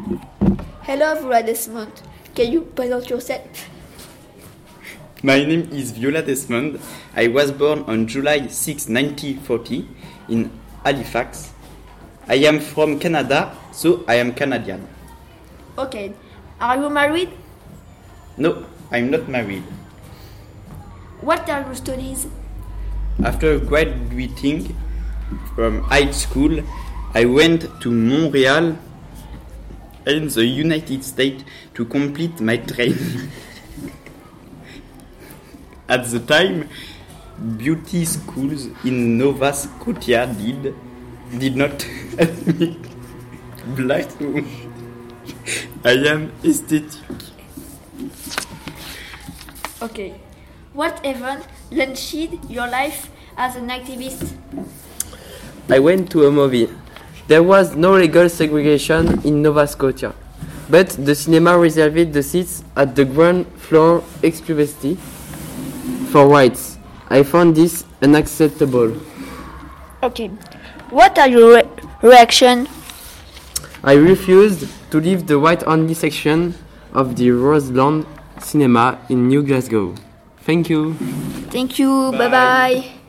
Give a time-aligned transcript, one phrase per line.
[0.00, 1.92] Hello, Viola Desmond.
[2.34, 3.68] Can you present yourself?
[5.22, 6.80] My name is Viola Desmond.
[7.14, 9.88] I was born on July 6, 1940
[10.30, 10.50] in
[10.84, 11.52] Halifax.
[12.26, 14.86] I am from Canada, so I am Canadian.
[15.76, 16.14] Okay.
[16.60, 17.30] Are you married?
[18.38, 19.64] No, I'm not married.
[21.20, 22.26] What are your studies?
[23.22, 24.74] After graduating
[25.54, 26.62] from high school,
[27.12, 28.78] I went to Montreal
[30.06, 31.44] in the United States
[31.74, 33.30] to complete my training.
[35.88, 36.68] At the time,
[37.56, 40.74] beauty schools in Nova Scotia did
[41.38, 41.82] did not
[42.18, 42.78] help me.
[43.76, 44.08] Black.
[45.84, 46.90] I am aesthetic.
[49.82, 50.20] Okay.
[50.72, 52.14] What event launched
[52.48, 54.36] your life as an activist?
[55.68, 56.68] I went to a movie.
[57.30, 60.16] There was no legal segregation in Nova Scotia,
[60.68, 64.96] but the cinema reserved the seats at the ground floor exclusively
[66.10, 66.76] for whites.
[67.08, 68.96] I found this unacceptable.
[70.02, 70.26] Okay.
[70.90, 71.68] What are your re-
[72.02, 72.66] reaction?
[73.84, 76.56] I refused to leave the white-only section
[76.92, 78.06] of the Roseland
[78.40, 79.94] Cinema in New Glasgow.
[80.42, 80.94] Thank you.
[81.54, 82.10] Thank you.
[82.10, 82.99] Bye bye.